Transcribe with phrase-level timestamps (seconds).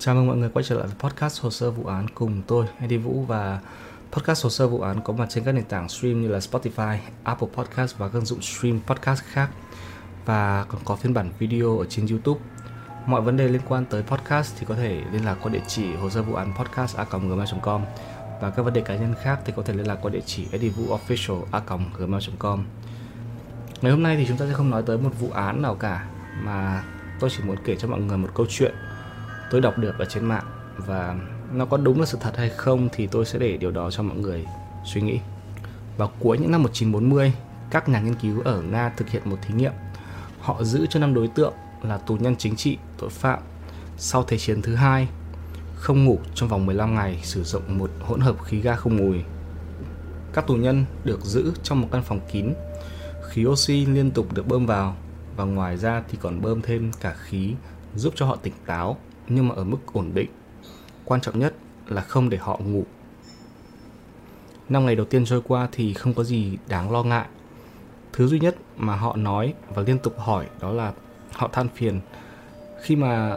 [0.00, 2.66] Chào mừng mọi người quay trở lại với podcast hồ sơ vụ án cùng tôi
[2.80, 3.60] Eddie Vũ và
[4.12, 6.96] podcast hồ sơ vụ án có mặt trên các nền tảng stream như là Spotify,
[7.24, 9.50] Apple Podcast và các ứng dụng stream podcast khác
[10.26, 12.40] và còn có phiên bản video ở trên YouTube.
[13.06, 15.94] Mọi vấn đề liên quan tới podcast thì có thể liên lạc qua địa chỉ
[15.94, 17.84] hồ sơ vụ án podcast a.gmail.com
[18.40, 20.46] và các vấn đề cá nhân khác thì có thể liên lạc qua địa chỉ
[20.52, 22.64] eddievooofficial a.gmail.com.
[23.82, 26.06] Ngày hôm nay thì chúng ta sẽ không nói tới một vụ án nào cả
[26.42, 26.84] mà
[27.20, 28.74] tôi chỉ muốn kể cho mọi người một câu chuyện
[29.50, 30.44] tôi đọc được ở trên mạng
[30.76, 31.16] và
[31.52, 34.02] nó có đúng là sự thật hay không thì tôi sẽ để điều đó cho
[34.02, 34.46] mọi người
[34.84, 35.18] suy nghĩ.
[35.96, 37.32] Vào cuối những năm 1940,
[37.70, 39.72] các nhà nghiên cứu ở Nga thực hiện một thí nghiệm.
[40.40, 43.38] Họ giữ cho năm đối tượng là tù nhân chính trị, tội phạm
[43.96, 45.08] sau Thế chiến thứ hai
[45.74, 49.18] không ngủ trong vòng 15 ngày sử dụng một hỗn hợp khí ga không mùi.
[50.32, 52.54] Các tù nhân được giữ trong một căn phòng kín.
[53.28, 54.96] Khí oxy liên tục được bơm vào
[55.36, 57.54] và ngoài ra thì còn bơm thêm cả khí
[57.94, 58.96] giúp cho họ tỉnh táo
[59.28, 60.30] nhưng mà ở mức ổn định.
[61.04, 61.54] Quan trọng nhất
[61.88, 62.84] là không để họ ngủ.
[64.68, 67.26] Năm ngày đầu tiên trôi qua thì không có gì đáng lo ngại.
[68.12, 70.92] Thứ duy nhất mà họ nói và liên tục hỏi đó là
[71.32, 72.00] họ than phiền
[72.82, 73.36] khi mà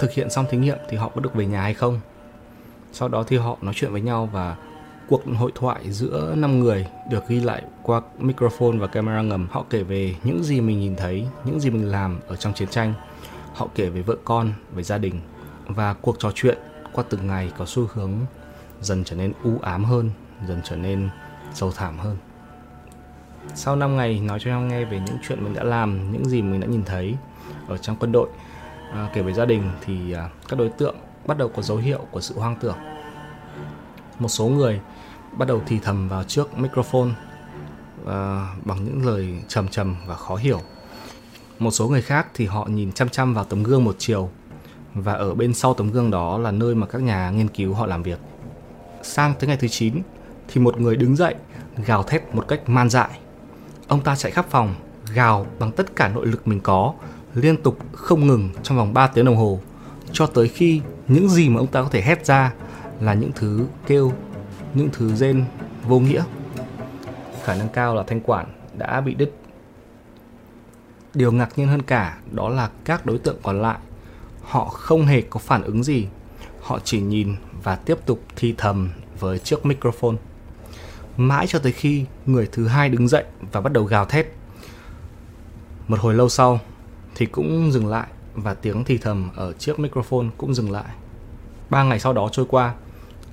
[0.00, 2.00] thực hiện xong thí nghiệm thì họ có được về nhà hay không.
[2.92, 4.56] Sau đó thì họ nói chuyện với nhau và
[5.08, 9.48] cuộc hội thoại giữa năm người được ghi lại qua microphone và camera ngầm.
[9.50, 12.68] Họ kể về những gì mình nhìn thấy, những gì mình làm ở trong chiến
[12.68, 12.94] tranh
[13.56, 15.20] Họ kể về vợ con, về gia đình
[15.66, 16.58] và cuộc trò chuyện
[16.92, 18.12] qua từng ngày có xu hướng
[18.80, 20.10] dần trở nên u ám hơn,
[20.48, 21.08] dần trở nên
[21.54, 22.16] sâu thảm hơn.
[23.54, 26.42] Sau 5 ngày nói cho nhau nghe về những chuyện mình đã làm, những gì
[26.42, 27.16] mình đã nhìn thấy
[27.68, 28.28] ở trong quân đội,
[28.92, 30.96] à, kể về gia đình thì à, các đối tượng
[31.26, 32.78] bắt đầu có dấu hiệu của sự hoang tưởng.
[34.18, 34.80] Một số người
[35.32, 37.10] bắt đầu thì thầm vào trước microphone
[38.06, 40.60] à, bằng những lời trầm trầm và khó hiểu
[41.58, 44.30] một số người khác thì họ nhìn chăm chăm vào tấm gương một chiều
[44.94, 47.86] và ở bên sau tấm gương đó là nơi mà các nhà nghiên cứu họ
[47.86, 48.18] làm việc.
[49.02, 50.02] Sang tới ngày thứ 9
[50.48, 51.34] thì một người đứng dậy
[51.86, 53.10] gào thét một cách man dại.
[53.88, 54.74] Ông ta chạy khắp phòng,
[55.14, 56.94] gào bằng tất cả nội lực mình có,
[57.34, 59.60] liên tục không ngừng trong vòng 3 tiếng đồng hồ
[60.12, 62.52] cho tới khi những gì mà ông ta có thể hét ra
[63.00, 64.12] là những thứ kêu,
[64.74, 65.44] những thứ rên
[65.88, 66.24] vô nghĩa.
[67.44, 68.46] Khả năng cao là thanh quản
[68.78, 69.32] đã bị đứt
[71.16, 73.78] Điều ngạc nhiên hơn cả đó là các đối tượng còn lại
[74.42, 76.06] họ không hề có phản ứng gì.
[76.60, 78.90] Họ chỉ nhìn và tiếp tục thi thầm
[79.20, 80.16] với chiếc microphone.
[81.16, 84.26] Mãi cho tới khi người thứ hai đứng dậy và bắt đầu gào thét.
[85.88, 86.60] Một hồi lâu sau
[87.14, 90.94] thì cũng dừng lại và tiếng thì thầm ở chiếc microphone cũng dừng lại.
[91.70, 92.74] Ba ngày sau đó trôi qua,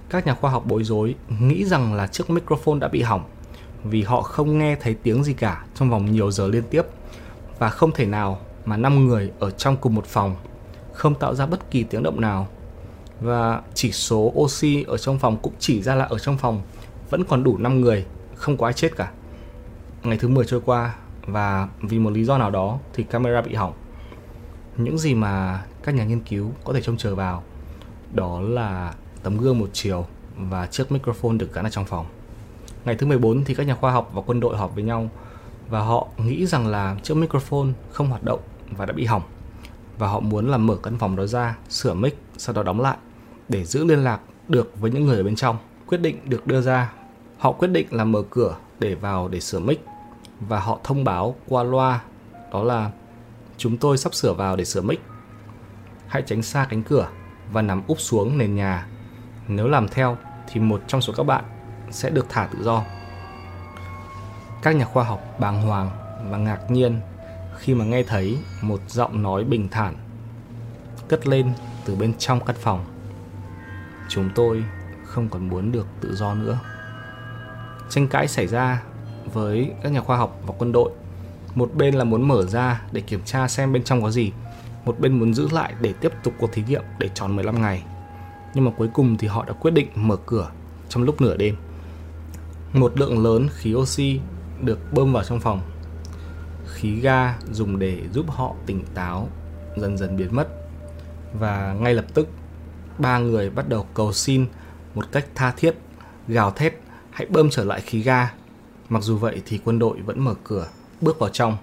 [0.09, 3.23] các nhà khoa học bối rối nghĩ rằng là chiếc microphone đã bị hỏng
[3.83, 6.81] vì họ không nghe thấy tiếng gì cả trong vòng nhiều giờ liên tiếp
[7.59, 10.35] và không thể nào mà 5 người ở trong cùng một phòng
[10.93, 12.47] không tạo ra bất kỳ tiếng động nào
[13.21, 16.61] và chỉ số oxy ở trong phòng cũng chỉ ra là ở trong phòng
[17.09, 18.05] vẫn còn đủ 5 người,
[18.35, 19.11] không có ai chết cả.
[20.03, 20.95] Ngày thứ 10 trôi qua
[21.27, 23.73] và vì một lý do nào đó thì camera bị hỏng.
[24.77, 27.43] Những gì mà các nhà nghiên cứu có thể trông chờ vào
[28.13, 28.93] đó là
[29.23, 30.05] tấm gương một chiều
[30.37, 32.05] và chiếc microphone được gắn ở trong phòng.
[32.85, 35.09] Ngày thứ 14 thì các nhà khoa học và quân đội họp với nhau
[35.69, 38.39] và họ nghĩ rằng là chiếc microphone không hoạt động
[38.71, 39.21] và đã bị hỏng
[39.97, 42.97] và họ muốn là mở căn phòng đó ra, sửa mic, sau đó đóng lại
[43.49, 45.57] để giữ liên lạc được với những người ở bên trong.
[45.87, 46.93] Quyết định được đưa ra,
[47.37, 49.85] họ quyết định là mở cửa để vào để sửa mic
[50.39, 52.01] và họ thông báo qua loa
[52.51, 52.91] đó là
[53.57, 55.01] chúng tôi sắp sửa vào để sửa mic.
[56.07, 57.07] Hãy tránh xa cánh cửa
[57.51, 58.87] và nằm úp xuống nền nhà.
[59.47, 60.17] Nếu làm theo
[60.47, 61.43] thì một trong số các bạn
[61.91, 62.83] sẽ được thả tự do.
[64.63, 65.89] Các nhà khoa học bàng hoàng
[66.29, 66.99] và ngạc nhiên
[67.57, 69.95] khi mà nghe thấy một giọng nói bình thản
[71.07, 71.53] cất lên
[71.85, 72.85] từ bên trong căn phòng.
[74.09, 74.63] Chúng tôi
[75.03, 76.59] không còn muốn được tự do nữa.
[77.89, 78.83] Tranh cãi xảy ra
[79.33, 80.91] với các nhà khoa học và quân đội.
[81.55, 84.31] Một bên là muốn mở ra để kiểm tra xem bên trong có gì,
[84.85, 87.83] một bên muốn giữ lại để tiếp tục cuộc thí nghiệm để tròn 15 ngày.
[88.53, 90.51] Nhưng mà cuối cùng thì họ đã quyết định mở cửa
[90.89, 91.55] trong lúc nửa đêm.
[92.73, 94.19] Một lượng lớn khí oxy
[94.65, 95.61] được bơm vào trong phòng.
[96.67, 99.27] Khí ga dùng để giúp họ tỉnh táo
[99.77, 100.47] dần dần biến mất.
[101.33, 102.27] Và ngay lập tức,
[102.97, 104.45] ba người bắt đầu cầu xin
[104.95, 105.75] một cách tha thiết,
[106.27, 106.73] gào thét
[107.11, 108.33] hãy bơm trở lại khí ga.
[108.89, 110.67] Mặc dù vậy thì quân đội vẫn mở cửa,
[111.01, 111.57] bước vào trong.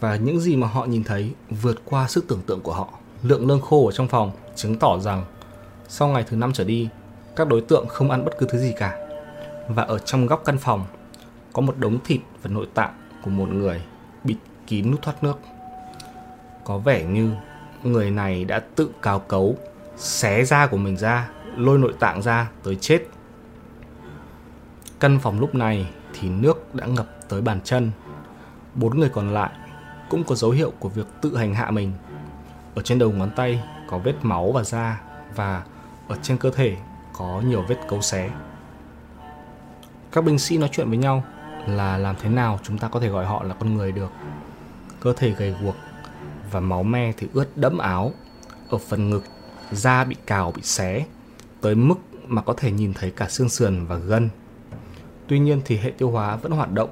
[0.00, 2.88] Và những gì mà họ nhìn thấy vượt qua sức tưởng tượng của họ.
[3.22, 5.24] Lượng lương khô ở trong phòng chứng tỏ rằng
[5.88, 6.88] sau ngày thứ năm trở đi,
[7.36, 8.98] các đối tượng không ăn bất cứ thứ gì cả.
[9.68, 10.86] Và ở trong góc căn phòng
[11.52, 13.82] có một đống thịt và nội tạng của một người
[14.24, 15.38] bịt kín nút thoát nước.
[16.64, 17.34] Có vẻ như
[17.82, 19.56] người này đã tự cào cấu
[19.96, 23.02] xé da của mình ra, lôi nội tạng ra tới chết.
[25.00, 27.90] Căn phòng lúc này thì nước đã ngập tới bàn chân.
[28.74, 29.50] Bốn người còn lại
[30.10, 31.92] cũng có dấu hiệu của việc tự hành hạ mình.
[32.74, 35.00] Ở trên đầu ngón tay có vết máu và da
[35.34, 35.62] và
[36.08, 36.76] ở trên cơ thể
[37.12, 38.30] có nhiều vết cấu xé.
[40.12, 41.24] Các binh sĩ nói chuyện với nhau
[41.66, 44.10] là làm thế nào chúng ta có thể gọi họ là con người được.
[45.00, 45.74] Cơ thể gầy guộc
[46.50, 48.12] và máu me thì ướt đẫm áo.
[48.68, 49.24] Ở phần ngực,
[49.72, 51.04] da bị cào bị xé
[51.60, 51.94] tới mức
[52.26, 54.28] mà có thể nhìn thấy cả xương sườn và gân.
[55.26, 56.90] Tuy nhiên thì hệ tiêu hóa vẫn hoạt động.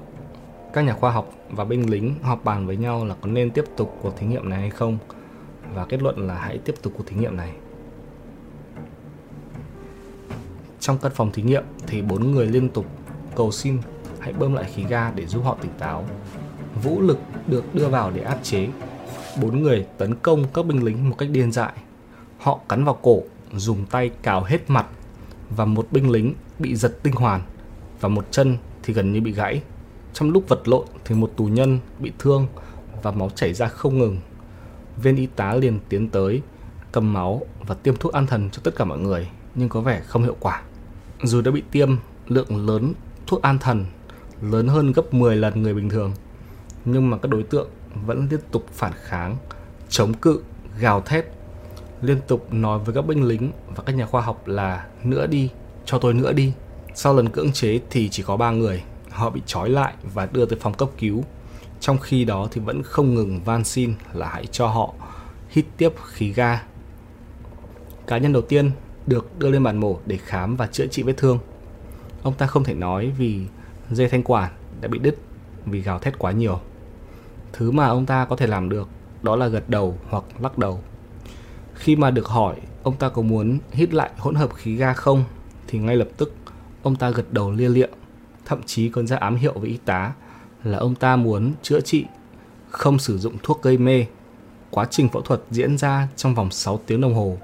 [0.72, 3.64] Các nhà khoa học và binh lính họp bàn với nhau là có nên tiếp
[3.76, 4.99] tục cuộc thí nghiệm này hay không
[5.75, 7.52] và kết luận là hãy tiếp tục cuộc thí nghiệm này.
[10.81, 12.87] Trong căn phòng thí nghiệm thì bốn người liên tục
[13.37, 13.78] cầu xin
[14.20, 16.05] hãy bơm lại khí ga để giúp họ tỉnh táo.
[16.82, 18.69] Vũ lực được đưa vào để áp chế.
[19.43, 21.72] Bốn người tấn công các binh lính một cách điên dại.
[22.38, 23.22] Họ cắn vào cổ,
[23.52, 24.87] dùng tay cào hết mặt
[25.50, 27.43] và một binh lính bị giật tinh hoàn
[28.00, 29.62] và một chân thì gần như bị gãy.
[30.12, 32.46] Trong lúc vật lộn thì một tù nhân bị thương
[33.02, 34.19] và máu chảy ra không ngừng.
[35.02, 36.43] Viên y tá liền tiến tới,
[36.93, 40.00] cầm máu và tiêm thuốc an thần cho tất cả mọi người, nhưng có vẻ
[40.06, 40.62] không hiệu quả.
[41.22, 41.90] Dù đã bị tiêm
[42.28, 42.93] lượng lớn
[43.26, 43.87] thuốc an thần
[44.43, 46.13] lớn hơn gấp 10 lần người bình thường,
[46.85, 47.69] nhưng mà các đối tượng
[48.07, 49.37] vẫn liên tục phản kháng,
[49.89, 50.43] chống cự,
[50.79, 51.27] gào thét,
[52.03, 55.51] liên tục nói với các binh lính và các nhà khoa học là nữa đi,
[55.85, 56.53] cho tôi nữa đi.
[56.95, 60.47] Sau lần cưỡng chế thì chỉ có 3 người, họ bị trói lại và đưa
[60.47, 61.25] tới phòng cấp cứu.
[61.81, 64.95] Trong khi đó thì vẫn không ngừng van xin là hãy cho họ
[65.49, 66.63] hít tiếp khí ga.
[68.07, 68.71] Cá nhân đầu tiên
[69.07, 71.39] được đưa lên bàn mổ để khám và chữa trị vết thương.
[72.23, 73.47] Ông ta không thể nói vì
[73.91, 75.17] dây thanh quản đã bị đứt
[75.67, 76.61] vì gào thét quá nhiều.
[77.53, 78.89] Thứ mà ông ta có thể làm được
[79.23, 80.81] đó là gật đầu hoặc lắc đầu.
[81.75, 85.25] Khi mà được hỏi ông ta có muốn hít lại hỗn hợp khí ga không
[85.67, 86.35] thì ngay lập tức
[86.83, 87.87] ông ta gật đầu lia lịa,
[88.45, 90.13] thậm chí còn ra ám hiệu với y tá
[90.65, 92.07] là ông ta muốn chữa trị,
[92.71, 94.07] không sử dụng thuốc gây mê.
[94.71, 97.39] Quá trình phẫu thuật diễn ra trong vòng 6 tiếng đồng hồ.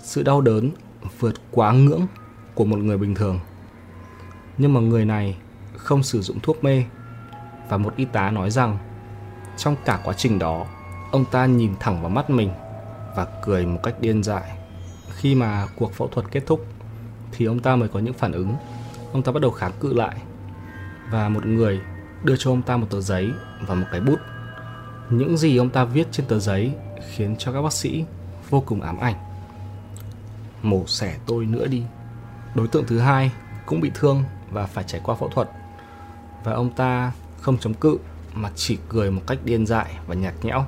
[0.00, 0.70] Sự đau đớn
[1.18, 2.06] vượt quá ngưỡng
[2.54, 3.40] của một người bình thường.
[4.58, 5.36] Nhưng mà người này
[5.80, 6.84] không sử dụng thuốc mê.
[7.68, 8.78] Và một y tá nói rằng,
[9.56, 10.66] trong cả quá trình đó,
[11.12, 12.50] ông ta nhìn thẳng vào mắt mình
[13.16, 14.42] và cười một cách điên dại.
[15.16, 16.66] Khi mà cuộc phẫu thuật kết thúc,
[17.32, 18.54] thì ông ta mới có những phản ứng.
[19.12, 20.16] Ông ta bắt đầu kháng cự lại
[21.10, 21.80] và một người
[22.24, 23.30] đưa cho ông ta một tờ giấy
[23.66, 24.18] và một cái bút.
[25.10, 26.72] Những gì ông ta viết trên tờ giấy
[27.10, 28.04] khiến cho các bác sĩ
[28.50, 29.14] vô cùng ám ảnh.
[30.62, 31.82] Mổ xẻ tôi nữa đi.
[32.54, 33.32] Đối tượng thứ hai
[33.66, 35.48] cũng bị thương và phải trải qua phẫu thuật
[36.44, 37.98] và ông ta không chống cự
[38.34, 40.64] mà chỉ cười một cách điên dại và nhạt nhẽo.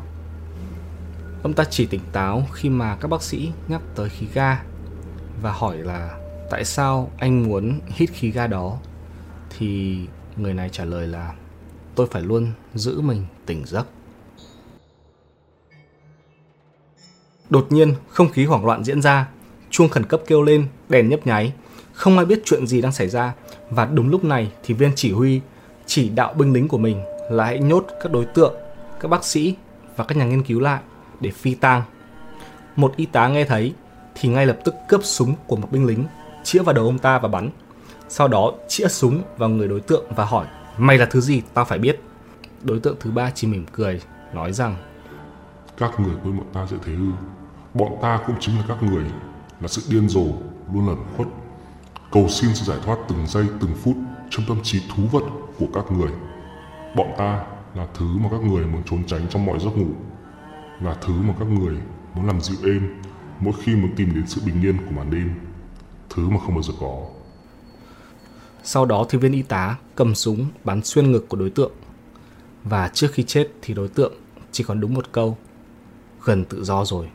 [1.43, 4.63] Ông ta chỉ tỉnh táo khi mà các bác sĩ nhắc tới khí ga
[5.43, 6.19] và hỏi là
[6.51, 8.79] tại sao anh muốn hít khí ga đó
[9.50, 9.99] thì
[10.37, 11.35] người này trả lời là
[11.95, 13.87] tôi phải luôn giữ mình tỉnh giấc.
[17.50, 19.29] Đột nhiên, không khí hoảng loạn diễn ra,
[19.71, 21.52] chuông khẩn cấp kêu lên, đèn nhấp nháy,
[21.93, 23.35] không ai biết chuyện gì đang xảy ra
[23.71, 25.41] và đúng lúc này thì viên chỉ huy
[25.87, 28.55] chỉ đạo binh lính của mình là hãy nhốt các đối tượng,
[29.01, 29.57] các bác sĩ
[29.97, 30.81] và các nhà nghiên cứu lại
[31.21, 31.83] để phi tang.
[32.77, 33.75] Một y tá nghe thấy
[34.15, 36.05] thì ngay lập tức cướp súng của một binh lính,
[36.45, 37.51] chĩa vào đầu ông ta và bắn.
[38.09, 40.47] Sau đó chĩa súng vào người đối tượng và hỏi
[40.79, 41.43] Mày là thứ gì?
[41.55, 42.01] Tao phải biết.
[42.62, 44.01] Đối tượng thứ ba chỉ mỉm cười
[44.35, 44.77] Nói rằng
[45.79, 47.11] Các người với bọn ta sẽ thế ư.
[47.75, 49.05] Bọn ta cũng chính là các người
[49.61, 50.25] Là sự điên rồ
[50.73, 51.29] Luôn lẩn khuất.
[52.12, 53.97] Cầu xin sự giải thoát từng giây từng phút.
[54.33, 55.25] Trong tâm trí thú vật
[55.59, 56.11] của các người
[56.97, 59.91] Bọn ta là thứ mà các người muốn trốn tránh trong mọi giấc ngủ
[60.81, 61.77] Là thứ mà các người
[62.15, 63.03] muốn làm dịu êm
[63.41, 65.35] Mỗi khi muốn tìm đến sự bình yên của màn đêm
[66.11, 67.07] Thứ mà không bao giờ có
[68.65, 71.73] sau đó thì viên y tá cầm súng bắn xuyên ngực của đối tượng.
[72.65, 74.12] Và trước khi chết thì đối tượng
[74.53, 75.37] chỉ còn đúng một câu.
[76.25, 77.09] Gần tự do rồi.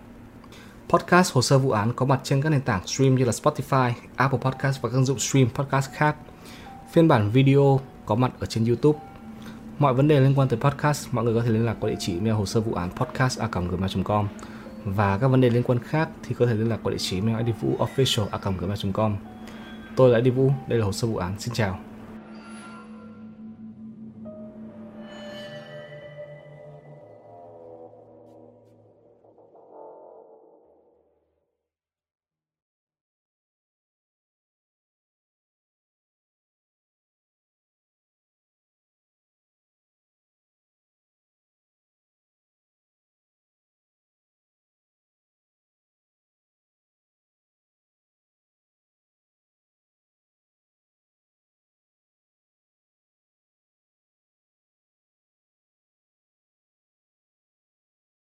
[0.90, 3.92] Podcast hồ sơ vụ án có mặt trên các nền tảng stream như là Spotify,
[4.16, 6.16] Apple Podcast và các ứng dụng stream podcast khác.
[6.92, 9.00] Phiên bản video có mặt ở trên YouTube.
[9.80, 11.96] Mọi vấn đề liên quan tới podcast, mọi người có thể liên lạc qua địa
[12.00, 14.28] chỉ email hồ sơ vụ án podcast@gmail.com
[14.86, 17.18] và các vấn đề liên quan khác thì có thể liên lạc qua địa chỉ
[17.18, 19.16] email idvuofficial@gmail.com.
[19.96, 21.40] Tôi là Đi Vũ, đây là hồ sơ vụ án.
[21.40, 21.80] Xin chào.